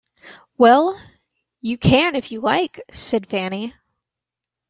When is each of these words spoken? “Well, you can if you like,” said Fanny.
“Well, 0.57 0.99
you 1.61 1.77
can 1.77 2.15
if 2.15 2.31
you 2.31 2.39
like,” 2.41 2.81
said 2.91 3.27
Fanny. 3.27 3.75